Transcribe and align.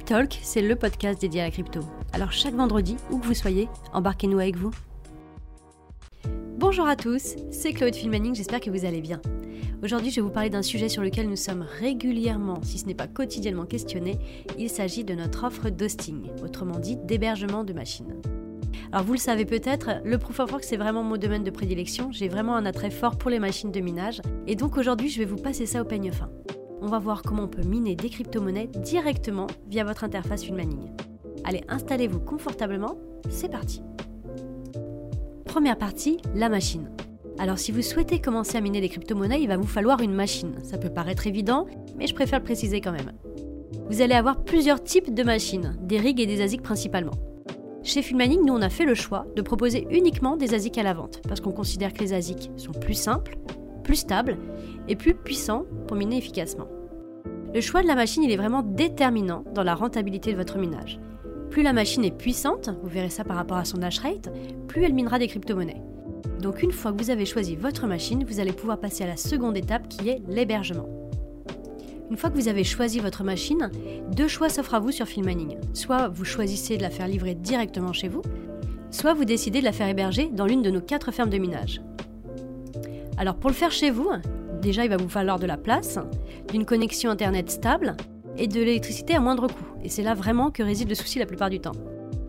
Cryptalk, 0.00 0.40
c'est 0.42 0.62
le 0.62 0.76
podcast 0.76 1.20
dédié 1.20 1.42
à 1.42 1.44
la 1.44 1.50
crypto. 1.50 1.80
Alors 2.14 2.32
chaque 2.32 2.54
vendredi, 2.54 2.96
où 3.10 3.18
que 3.18 3.26
vous 3.26 3.34
soyez, 3.34 3.68
embarquez-nous 3.92 4.38
avec 4.38 4.56
vous. 4.56 4.70
Bonjour 6.56 6.86
à 6.86 6.96
tous, 6.96 7.36
c'est 7.50 7.74
Chloé 7.74 7.90
de 7.90 7.96
Filmaning, 7.96 8.34
j'espère 8.34 8.60
que 8.60 8.70
vous 8.70 8.86
allez 8.86 9.02
bien. 9.02 9.20
Aujourd'hui, 9.82 10.10
je 10.10 10.16
vais 10.16 10.22
vous 10.22 10.30
parler 10.30 10.48
d'un 10.48 10.62
sujet 10.62 10.88
sur 10.88 11.02
lequel 11.02 11.28
nous 11.28 11.36
sommes 11.36 11.66
régulièrement, 11.80 12.62
si 12.62 12.78
ce 12.78 12.86
n'est 12.86 12.94
pas 12.94 13.08
quotidiennement 13.08 13.66
questionnés. 13.66 14.18
Il 14.58 14.70
s'agit 14.70 15.04
de 15.04 15.14
notre 15.14 15.44
offre 15.44 15.68
d'hosting, 15.68 16.30
autrement 16.42 16.78
dit 16.78 16.96
d'hébergement 16.96 17.62
de 17.62 17.74
machines. 17.74 18.14
Alors 18.92 19.04
vous 19.04 19.12
le 19.12 19.18
savez 19.18 19.44
peut-être, 19.44 20.00
le 20.02 20.16
Proof 20.16 20.40
of 20.40 20.50
Work 20.50 20.64
c'est 20.64 20.78
vraiment 20.78 21.02
mon 21.02 21.18
domaine 21.18 21.44
de 21.44 21.50
prédilection, 21.50 22.10
j'ai 22.10 22.28
vraiment 22.28 22.56
un 22.56 22.64
attrait 22.64 22.90
fort 22.90 23.18
pour 23.18 23.30
les 23.30 23.38
machines 23.38 23.70
de 23.70 23.80
minage, 23.80 24.22
et 24.46 24.56
donc 24.56 24.78
aujourd'hui 24.78 25.10
je 25.10 25.18
vais 25.18 25.26
vous 25.26 25.36
passer 25.36 25.66
ça 25.66 25.82
au 25.82 25.84
peigne 25.84 26.10
fin 26.10 26.30
on 26.80 26.86
va 26.86 26.98
voir 26.98 27.22
comment 27.22 27.44
on 27.44 27.48
peut 27.48 27.62
miner 27.62 27.94
des 27.94 28.08
crypto-monnaies 28.08 28.68
directement 28.82 29.46
via 29.68 29.84
votre 29.84 30.04
interface 30.04 30.42
Filmaning. 30.42 30.90
Allez, 31.44 31.62
installez-vous 31.68 32.20
confortablement, 32.20 32.96
c'est 33.28 33.50
parti. 33.50 33.82
Première 35.44 35.78
partie, 35.78 36.18
la 36.34 36.48
machine. 36.48 36.90
Alors 37.38 37.58
si 37.58 37.72
vous 37.72 37.82
souhaitez 37.82 38.20
commencer 38.20 38.58
à 38.58 38.60
miner 38.60 38.80
des 38.80 38.88
crypto-monnaies, 38.88 39.42
il 39.42 39.48
va 39.48 39.56
vous 39.56 39.66
falloir 39.66 40.00
une 40.00 40.14
machine. 40.14 40.54
Ça 40.62 40.78
peut 40.78 40.90
paraître 40.90 41.26
évident, 41.26 41.66
mais 41.96 42.06
je 42.06 42.14
préfère 42.14 42.38
le 42.38 42.44
préciser 42.44 42.80
quand 42.80 42.92
même. 42.92 43.12
Vous 43.88 44.02
allez 44.02 44.14
avoir 44.14 44.44
plusieurs 44.44 44.82
types 44.82 45.12
de 45.12 45.22
machines, 45.22 45.76
des 45.82 45.98
rigs 45.98 46.20
et 46.20 46.26
des 46.26 46.42
ASIC 46.42 46.62
principalement. 46.62 47.14
Chez 47.82 48.02
Filmaning, 48.02 48.44
nous 48.44 48.52
on 48.52 48.62
a 48.62 48.68
fait 48.68 48.84
le 48.84 48.94
choix 48.94 49.26
de 49.34 49.42
proposer 49.42 49.86
uniquement 49.90 50.36
des 50.36 50.54
ASIC 50.54 50.78
à 50.78 50.82
la 50.82 50.92
vente, 50.92 51.22
parce 51.26 51.40
qu'on 51.40 51.50
considère 51.50 51.92
que 51.92 52.00
les 52.00 52.12
ASIC 52.12 52.50
sont 52.56 52.72
plus 52.72 52.94
simples, 52.94 53.38
plus 53.82 53.96
stables 53.96 54.38
et 54.88 54.96
plus 54.96 55.14
puissants 55.14 55.64
pour 55.86 55.96
miner 55.96 56.18
efficacement. 56.18 56.68
Le 57.52 57.60
choix 57.60 57.82
de 57.82 57.88
la 57.88 57.94
machine 57.94 58.22
est 58.22 58.36
vraiment 58.36 58.62
déterminant 58.62 59.44
dans 59.54 59.64
la 59.64 59.74
rentabilité 59.74 60.32
de 60.32 60.36
votre 60.36 60.58
minage. 60.58 61.00
Plus 61.50 61.62
la 61.62 61.72
machine 61.72 62.04
est 62.04 62.16
puissante, 62.16 62.70
vous 62.82 62.88
verrez 62.88 63.10
ça 63.10 63.24
par 63.24 63.36
rapport 63.36 63.56
à 63.56 63.64
son 63.64 63.82
hash 63.82 63.98
rate, 63.98 64.30
plus 64.68 64.84
elle 64.84 64.94
minera 64.94 65.18
des 65.18 65.26
crypto-monnaies. 65.26 65.82
Donc 66.40 66.62
une 66.62 66.70
fois 66.70 66.92
que 66.92 67.02
vous 67.02 67.10
avez 67.10 67.26
choisi 67.26 67.56
votre 67.56 67.86
machine, 67.86 68.24
vous 68.24 68.38
allez 68.38 68.52
pouvoir 68.52 68.78
passer 68.78 69.02
à 69.02 69.08
la 69.08 69.16
seconde 69.16 69.56
étape 69.56 69.88
qui 69.88 70.08
est 70.08 70.22
l'hébergement. 70.28 70.88
Une 72.10 72.16
fois 72.16 72.30
que 72.30 72.36
vous 72.36 72.48
avez 72.48 72.64
choisi 72.64 72.98
votre 72.98 73.24
machine, 73.24 73.70
deux 74.12 74.28
choix 74.28 74.48
s'offrent 74.48 74.74
à 74.74 74.80
vous 74.80 74.90
sur 74.90 75.06
Filmaning. 75.06 75.58
Soit 75.74 76.08
vous 76.08 76.24
choisissez 76.24 76.76
de 76.76 76.82
la 76.82 76.90
faire 76.90 77.08
livrer 77.08 77.34
directement 77.34 77.92
chez 77.92 78.08
vous, 78.08 78.22
soit 78.90 79.14
vous 79.14 79.24
décidez 79.24 79.60
de 79.60 79.64
la 79.64 79.72
faire 79.72 79.88
héberger 79.88 80.28
dans 80.32 80.46
l'une 80.46 80.62
de 80.62 80.70
nos 80.70 80.80
quatre 80.80 81.12
fermes 81.12 81.30
de 81.30 81.38
minage. 81.38 81.80
Alors 83.20 83.34
pour 83.34 83.50
le 83.50 83.54
faire 83.54 83.70
chez 83.70 83.90
vous, 83.90 84.08
déjà 84.62 84.82
il 84.82 84.88
va 84.88 84.96
vous 84.96 85.10
falloir 85.10 85.38
de 85.38 85.44
la 85.44 85.58
place, 85.58 85.98
d'une 86.50 86.64
connexion 86.64 87.10
internet 87.10 87.50
stable 87.50 87.94
et 88.38 88.48
de 88.48 88.58
l'électricité 88.58 89.14
à 89.14 89.20
moindre 89.20 89.46
coût. 89.46 89.66
Et 89.84 89.90
c'est 89.90 90.02
là 90.02 90.14
vraiment 90.14 90.50
que 90.50 90.62
réside 90.62 90.88
le 90.88 90.94
souci 90.94 91.18
la 91.18 91.26
plupart 91.26 91.50
du 91.50 91.60
temps. 91.60 91.74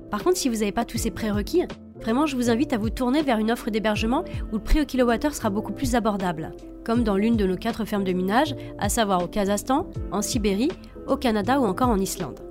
Par 0.10 0.22
contre, 0.22 0.36
si 0.36 0.50
vous 0.50 0.56
n'avez 0.56 0.74
pas 0.74 0.84
tous 0.84 0.98
ces 0.98 1.10
prérequis, 1.10 1.64
vraiment 2.02 2.26
je 2.26 2.36
vous 2.36 2.50
invite 2.50 2.74
à 2.74 2.78
vous 2.78 2.90
tourner 2.90 3.22
vers 3.22 3.38
une 3.38 3.54
offre 3.54 3.70
d'hébergement 3.70 4.26
où 4.52 4.56
le 4.56 4.60
prix 4.60 4.82
au 4.82 4.86
kilowattheure 4.86 5.34
sera 5.34 5.50
beaucoup 5.50 5.72
plus 5.72 5.96
abordable, 5.96 6.52
comme 6.84 7.06
dans 7.06 7.16
l'une 7.16 7.38
de 7.38 7.48
nos 7.48 7.56
quatre 7.56 7.86
fermes 7.86 8.04
de 8.04 8.12
minage, 8.12 8.54
à 8.78 8.90
savoir 8.90 9.24
au 9.24 9.28
Kazakhstan, 9.28 9.88
en 10.12 10.22
Sibérie, 10.22 10.74
au 11.08 11.16
Canada 11.16 11.62
ou 11.62 11.64
encore 11.64 11.88
en 11.88 12.00
Islande. 12.00 12.42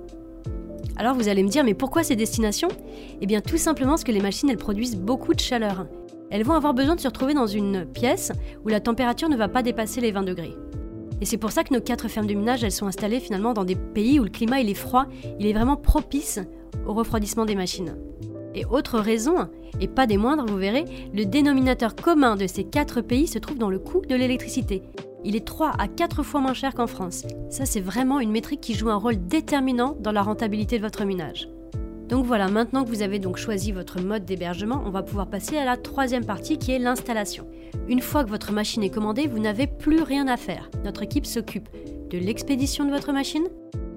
Alors 0.97 1.13
vous 1.13 1.27
allez 1.27 1.43
me 1.43 1.49
dire, 1.49 1.63
mais 1.63 1.75
pourquoi 1.75 2.01
ces 2.01 2.15
destinations? 2.15 2.69
Eh 3.21 3.27
bien 3.27 3.41
tout 3.41 3.57
simplement 3.57 3.91
parce 3.91 4.03
que 4.03 4.11
les 4.11 4.19
machines 4.19 4.49
elles 4.49 4.57
produisent 4.57 4.97
beaucoup 4.97 5.35
de 5.35 5.39
chaleur 5.39 5.85
elles 6.31 6.43
vont 6.43 6.53
avoir 6.53 6.73
besoin 6.73 6.95
de 6.95 7.01
se 7.01 7.07
retrouver 7.07 7.33
dans 7.33 7.45
une 7.45 7.85
pièce 7.85 8.31
où 8.65 8.69
la 8.69 8.79
température 8.79 9.29
ne 9.29 9.35
va 9.35 9.49
pas 9.49 9.61
dépasser 9.61 10.01
les 10.01 10.11
20 10.11 10.23
degrés. 10.23 10.55
Et 11.19 11.25
c'est 11.25 11.37
pour 11.37 11.51
ça 11.51 11.63
que 11.63 11.73
nos 11.73 11.81
quatre 11.81 12.07
fermes 12.07 12.25
de 12.25 12.33
minage, 12.33 12.63
elles 12.63 12.71
sont 12.71 12.87
installées 12.87 13.19
finalement 13.19 13.53
dans 13.53 13.65
des 13.65 13.75
pays 13.75 14.19
où 14.19 14.23
le 14.23 14.29
climat 14.29 14.59
il 14.59 14.69
est 14.69 14.73
froid, 14.73 15.05
il 15.39 15.45
est 15.45 15.53
vraiment 15.53 15.75
propice 15.75 16.39
au 16.87 16.93
refroidissement 16.93 17.45
des 17.45 17.55
machines. 17.55 17.95
Et 18.55 18.65
autre 18.65 18.97
raison, 18.97 19.47
et 19.79 19.87
pas 19.87 20.07
des 20.07 20.17
moindres, 20.17 20.45
vous 20.45 20.57
verrez, 20.57 20.85
le 21.13 21.25
dénominateur 21.25 21.95
commun 21.95 22.35
de 22.35 22.47
ces 22.47 22.63
quatre 22.63 23.01
pays 23.01 23.27
se 23.27 23.39
trouve 23.39 23.57
dans 23.57 23.69
le 23.69 23.79
coût 23.79 24.01
de 24.01 24.15
l'électricité. 24.15 24.81
Il 25.23 25.35
est 25.35 25.45
3 25.45 25.73
à 25.77 25.87
4 25.87 26.23
fois 26.23 26.41
moins 26.41 26.53
cher 26.53 26.73
qu'en 26.73 26.87
France. 26.87 27.23
Ça, 27.49 27.65
c'est 27.65 27.79
vraiment 27.79 28.19
une 28.19 28.31
métrique 28.31 28.61
qui 28.61 28.73
joue 28.73 28.89
un 28.89 28.95
rôle 28.95 29.27
déterminant 29.27 29.95
dans 29.99 30.11
la 30.11 30.23
rentabilité 30.23 30.77
de 30.77 30.83
votre 30.83 31.05
minage. 31.05 31.47
Donc 32.11 32.25
voilà, 32.25 32.49
maintenant 32.49 32.83
que 32.83 32.89
vous 32.89 33.03
avez 33.03 33.19
donc 33.19 33.37
choisi 33.37 33.71
votre 33.71 34.01
mode 34.01 34.25
d'hébergement, 34.25 34.83
on 34.85 34.89
va 34.89 35.01
pouvoir 35.01 35.29
passer 35.29 35.55
à 35.55 35.63
la 35.63 35.77
troisième 35.77 36.25
partie 36.25 36.57
qui 36.57 36.73
est 36.73 36.77
l'installation. 36.77 37.47
Une 37.87 38.01
fois 38.01 38.25
que 38.25 38.29
votre 38.29 38.51
machine 38.51 38.83
est 38.83 38.89
commandée, 38.89 39.27
vous 39.27 39.39
n'avez 39.39 39.65
plus 39.65 40.01
rien 40.01 40.27
à 40.27 40.35
faire. 40.35 40.69
Notre 40.83 41.03
équipe 41.03 41.25
s'occupe 41.25 41.69
de 42.09 42.17
l'expédition 42.17 42.83
de 42.83 42.91
votre 42.91 43.13
machine, 43.13 43.47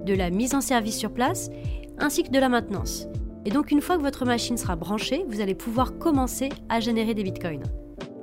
de 0.06 0.14
la 0.14 0.30
mise 0.30 0.54
en 0.54 0.60
service 0.60 0.96
sur 0.96 1.10
place, 1.10 1.50
ainsi 1.98 2.22
que 2.22 2.30
de 2.30 2.38
la 2.38 2.48
maintenance. 2.48 3.08
Et 3.46 3.50
donc 3.50 3.72
une 3.72 3.80
fois 3.80 3.96
que 3.96 4.02
votre 4.02 4.24
machine 4.24 4.56
sera 4.56 4.76
branchée, 4.76 5.24
vous 5.26 5.40
allez 5.40 5.56
pouvoir 5.56 5.98
commencer 5.98 6.50
à 6.68 6.78
générer 6.78 7.14
des 7.14 7.24
bitcoins. 7.24 7.64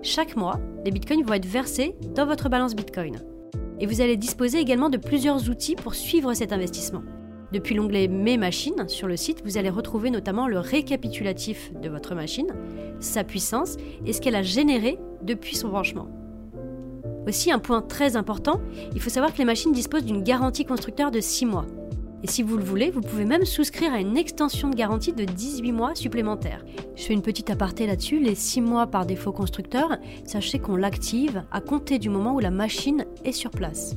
Chaque 0.04 0.38
mois, 0.38 0.58
les 0.86 0.92
bitcoins 0.92 1.26
vont 1.26 1.34
être 1.34 1.46
versés 1.46 1.98
dans 2.16 2.26
votre 2.26 2.48
balance 2.48 2.78
bitcoin. 2.78 3.18
Et 3.82 3.88
vous 3.88 4.00
allez 4.00 4.16
disposer 4.16 4.60
également 4.60 4.90
de 4.90 4.98
plusieurs 4.98 5.50
outils 5.50 5.76
pour 5.76 5.96
suivre 5.96 6.34
cet 6.34 6.54
investissement. 6.54 7.02
Depuis 7.52 7.76
l'onglet 7.76 8.08
Mes 8.08 8.38
machines 8.38 8.88
sur 8.88 9.08
le 9.08 9.18
site, 9.18 9.44
vous 9.44 9.58
allez 9.58 9.70
retrouver 9.70 10.10
notamment 10.10 10.48
le 10.48 10.60
récapitulatif 10.60 11.72
de 11.74 11.90
votre 11.90 12.16
machine, 12.16 12.48
sa 13.00 13.26
puissance 13.26 13.76
et 14.06 14.14
ce 14.14 14.22
qu'elle 14.22 14.36
a 14.36 14.44
généré 14.44 14.98
depuis 15.22 15.56
son 15.56 15.68
branchement. 15.68 16.08
Aussi, 17.28 17.52
un 17.52 17.60
point 17.60 17.82
très 17.82 18.16
important, 18.16 18.62
il 18.96 19.02
faut 19.02 19.10
savoir 19.10 19.34
que 19.34 19.38
les 19.38 19.46
machines 19.46 19.74
disposent 19.74 20.06
d'une 20.06 20.24
garantie 20.24 20.66
constructeur 20.66 21.12
de 21.12 21.20
6 21.20 21.46
mois. 21.46 21.66
Et 22.24 22.28
si 22.28 22.42
vous 22.42 22.56
le 22.56 22.64
voulez, 22.64 22.90
vous 22.90 23.02
pouvez 23.02 23.26
même 23.26 23.46
souscrire 23.46 23.94
à 23.94 24.00
une 24.00 24.16
extension 24.16 24.70
de 24.70 24.76
garantie 24.76 25.12
de 25.12 25.26
18 25.26 25.72
mois 25.72 25.96
supplémentaires. 25.96 26.64
Je 26.96 27.04
fais 27.04 27.14
une 27.14 27.22
petite 27.22 27.50
aparté 27.50 27.86
là-dessus, 27.86 28.20
les 28.20 28.36
6 28.36 28.62
mois 28.62 28.88
par 28.88 29.06
défaut 29.06 29.32
constructeur, 29.32 29.98
sachez 30.24 30.60
qu'on 30.60 30.76
l'active 30.76 31.44
à 31.52 31.62
compter 31.62 32.00
du 32.00 32.10
moment 32.10 32.36
où 32.36 32.40
la 32.40 32.52
machine 32.52 33.06
est 33.26 33.32
sur 33.32 33.52
place. 33.52 33.96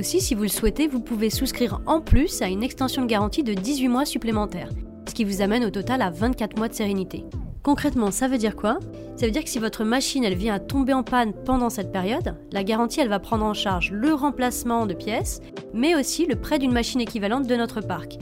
Aussi, 0.00 0.22
si 0.22 0.34
vous 0.34 0.44
le 0.44 0.48
souhaitez, 0.48 0.86
vous 0.86 1.00
pouvez 1.00 1.28
souscrire 1.28 1.82
en 1.84 2.00
plus 2.00 2.40
à 2.40 2.48
une 2.48 2.62
extension 2.62 3.02
de 3.02 3.06
garantie 3.06 3.42
de 3.42 3.52
18 3.52 3.88
mois 3.88 4.06
supplémentaires, 4.06 4.70
ce 5.06 5.12
qui 5.12 5.24
vous 5.24 5.42
amène 5.42 5.62
au 5.62 5.68
total 5.68 6.00
à 6.00 6.08
24 6.08 6.56
mois 6.56 6.68
de 6.68 6.72
sérénité. 6.72 7.26
Concrètement, 7.62 8.10
ça 8.10 8.26
veut 8.26 8.38
dire 8.38 8.56
quoi? 8.56 8.78
Ça 9.16 9.26
veut 9.26 9.30
dire 9.30 9.44
que 9.44 9.50
si 9.50 9.58
votre 9.58 9.84
machine 9.84 10.26
vient 10.32 10.54
à 10.54 10.58
tomber 10.58 10.94
en 10.94 11.02
panne 11.02 11.34
pendant 11.44 11.68
cette 11.68 11.92
période, 11.92 12.34
la 12.50 12.64
garantie 12.64 13.00
elle 13.00 13.10
va 13.10 13.18
prendre 13.18 13.44
en 13.44 13.52
charge 13.52 13.92
le 13.92 14.14
remplacement 14.14 14.86
de 14.86 14.94
pièces, 14.94 15.42
mais 15.74 15.94
aussi 15.94 16.24
le 16.24 16.36
prêt 16.36 16.58
d'une 16.58 16.72
machine 16.72 17.02
équivalente 17.02 17.46
de 17.46 17.56
notre 17.56 17.82
parc. 17.82 18.16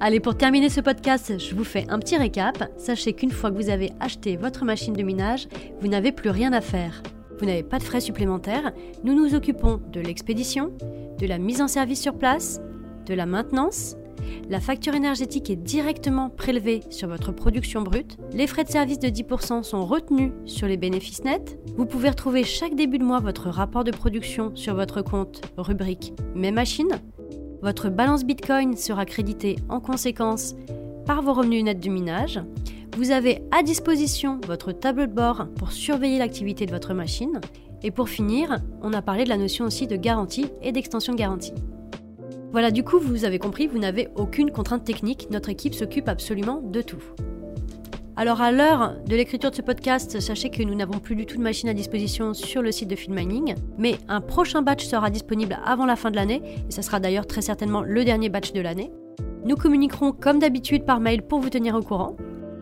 Allez, 0.00 0.18
pour 0.18 0.36
terminer 0.36 0.68
ce 0.68 0.80
podcast, 0.80 1.38
je 1.38 1.54
vous 1.54 1.62
fais 1.62 1.86
un 1.90 2.00
petit 2.00 2.16
récap. 2.16 2.72
Sachez 2.76 3.12
qu'une 3.12 3.30
fois 3.30 3.52
que 3.52 3.56
vous 3.56 3.70
avez 3.70 3.92
acheté 4.00 4.36
votre 4.36 4.64
machine 4.64 4.94
de 4.94 5.02
minage, 5.04 5.46
vous 5.80 5.86
n'avez 5.86 6.10
plus 6.10 6.30
rien 6.30 6.52
à 6.52 6.60
faire. 6.60 7.04
Vous 7.38 7.46
n'avez 7.46 7.62
pas 7.62 7.78
de 7.78 7.84
frais 7.84 8.00
supplémentaires. 8.00 8.72
Nous 9.04 9.14
nous 9.14 9.34
occupons 9.34 9.80
de 9.92 10.00
l'expédition, 10.00 10.72
de 11.18 11.26
la 11.26 11.38
mise 11.38 11.62
en 11.62 11.68
service 11.68 12.00
sur 12.00 12.14
place, 12.14 12.60
de 13.06 13.14
la 13.14 13.26
maintenance. 13.26 13.96
La 14.50 14.60
facture 14.60 14.94
énergétique 14.94 15.48
est 15.48 15.56
directement 15.56 16.30
prélevée 16.30 16.80
sur 16.90 17.08
votre 17.08 17.30
production 17.30 17.82
brute. 17.82 18.16
Les 18.32 18.46
frais 18.48 18.64
de 18.64 18.70
service 18.70 18.98
de 18.98 19.08
10% 19.08 19.62
sont 19.62 19.86
retenus 19.86 20.32
sur 20.46 20.66
les 20.66 20.76
bénéfices 20.76 21.22
nets. 21.22 21.58
Vous 21.76 21.86
pouvez 21.86 22.08
retrouver 22.08 22.42
chaque 22.42 22.74
début 22.74 22.98
de 22.98 23.04
mois 23.04 23.20
votre 23.20 23.48
rapport 23.50 23.84
de 23.84 23.92
production 23.92 24.50
sur 24.56 24.74
votre 24.74 25.02
compte 25.02 25.42
rubrique 25.56 26.12
Mes 26.34 26.50
machines. 26.50 26.98
Votre 27.62 27.88
balance 27.88 28.24
Bitcoin 28.24 28.76
sera 28.76 29.04
créditée 29.04 29.56
en 29.68 29.80
conséquence 29.80 30.56
par 31.06 31.22
vos 31.22 31.34
revenus 31.34 31.62
nets 31.62 31.80
du 31.80 31.90
minage. 31.90 32.40
Vous 32.98 33.12
avez 33.12 33.42
à 33.52 33.62
disposition 33.62 34.40
votre 34.44 34.72
tableau 34.72 35.06
de 35.06 35.12
bord 35.12 35.46
pour 35.54 35.70
surveiller 35.70 36.18
l'activité 36.18 36.66
de 36.66 36.72
votre 36.72 36.94
machine. 36.94 37.40
Et 37.84 37.92
pour 37.92 38.08
finir, 38.08 38.58
on 38.82 38.92
a 38.92 39.02
parlé 39.02 39.22
de 39.22 39.28
la 39.28 39.36
notion 39.36 39.66
aussi 39.66 39.86
de 39.86 39.94
garantie 39.94 40.46
et 40.62 40.72
d'extension 40.72 41.12
de 41.12 41.18
garantie. 41.18 41.54
Voilà, 42.50 42.72
du 42.72 42.82
coup, 42.82 42.98
vous 42.98 43.24
avez 43.24 43.38
compris, 43.38 43.68
vous 43.68 43.78
n'avez 43.78 44.08
aucune 44.16 44.50
contrainte 44.50 44.82
technique, 44.82 45.28
notre 45.30 45.48
équipe 45.48 45.76
s'occupe 45.76 46.08
absolument 46.08 46.60
de 46.60 46.82
tout. 46.82 47.00
Alors 48.16 48.40
à 48.40 48.50
l'heure 48.50 48.96
de 49.06 49.14
l'écriture 49.14 49.52
de 49.52 49.54
ce 49.54 49.62
podcast, 49.62 50.18
sachez 50.18 50.50
que 50.50 50.64
nous 50.64 50.74
n'avons 50.74 50.98
plus 50.98 51.14
du 51.14 51.24
tout 51.24 51.36
de 51.36 51.42
machine 51.42 51.68
à 51.68 51.74
disposition 51.74 52.34
sur 52.34 52.62
le 52.62 52.72
site 52.72 52.88
de 52.88 52.96
Filmining, 52.96 53.54
mais 53.78 53.94
un 54.08 54.20
prochain 54.20 54.60
batch 54.60 54.84
sera 54.84 55.08
disponible 55.10 55.56
avant 55.64 55.86
la 55.86 55.94
fin 55.94 56.10
de 56.10 56.16
l'année, 56.16 56.42
et 56.68 56.72
ça 56.72 56.82
sera 56.82 56.98
d'ailleurs 56.98 57.28
très 57.28 57.42
certainement 57.42 57.82
le 57.82 58.04
dernier 58.04 58.28
batch 58.28 58.52
de 58.52 58.60
l'année. 58.60 58.90
Nous 59.44 59.54
communiquerons 59.54 60.10
comme 60.10 60.40
d'habitude 60.40 60.84
par 60.84 60.98
mail 60.98 61.22
pour 61.22 61.38
vous 61.38 61.48
tenir 61.48 61.76
au 61.76 61.82
courant. 61.82 62.16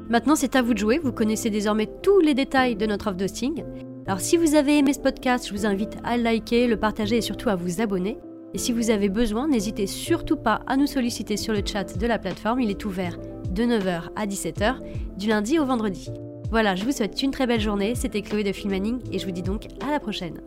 Maintenant, 0.09 0.37
c'est 0.37 0.55
à 0.55 0.63
vous 0.63 0.73
de 0.73 0.79
jouer. 0.79 0.99
Vous 0.99 1.13
connaissez 1.13 1.51
désormais 1.51 1.89
tous 2.03 2.21
les 2.21 2.35
détails 2.35 2.77
de 2.77 2.87
notre 2.87 3.09
offre 3.09 3.17
d'hosting. 3.17 3.65
Alors, 4.07 4.21
si 4.21 4.37
vous 4.37 4.55
avez 4.55 4.79
aimé 4.79 4.93
ce 4.93 5.01
podcast, 5.01 5.49
je 5.49 5.53
vous 5.53 5.67
invite 5.67 5.97
à 6.05 6.17
liker, 6.17 6.69
le 6.69 6.77
partager 6.77 7.17
et 7.17 7.21
surtout 7.21 7.49
à 7.49 7.57
vous 7.57 7.81
abonner. 7.81 8.19
Et 8.55 8.59
si 8.59 8.73
vous 8.73 8.91
avez 8.91 9.09
besoin, 9.09 9.49
n'hésitez 9.49 9.89
surtout 9.89 10.37
pas 10.37 10.63
à 10.69 10.77
nous 10.77 10.87
solliciter 10.87 11.37
sur 11.37 11.53
le 11.53 11.63
chat 11.65 11.99
de 11.99 12.07
la 12.07 12.19
plateforme. 12.19 12.61
Il 12.61 12.71
est 12.71 12.85
ouvert 12.85 13.19
de 13.51 13.65
9h 13.65 14.11
à 14.15 14.27
17h, 14.27 14.77
du 15.19 15.29
lundi 15.29 15.59
au 15.59 15.65
vendredi. 15.65 16.11
Voilà, 16.51 16.77
je 16.77 16.85
vous 16.85 16.93
souhaite 16.93 17.21
une 17.23 17.33
très 17.33 17.49
belle 17.49 17.61
journée. 17.61 17.97
C'était 17.97 18.23
Chloé 18.23 18.45
de 18.45 18.53
Filmaning 18.53 19.01
et 19.11 19.19
je 19.19 19.27
vous 19.27 19.33
dis 19.33 19.43
donc 19.43 19.67
à 19.85 19.91
la 19.91 19.99
prochaine. 19.99 20.39